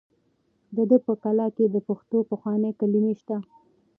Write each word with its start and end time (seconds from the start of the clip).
د 0.75 0.77
ده 0.89 0.97
په 1.07 1.13
کلام 1.23 1.51
کې 1.55 1.65
د 1.69 1.77
پښتو 1.87 2.17
پخوانۍ 2.29 2.71
کلمې 2.79 3.13
شته. 3.21 3.37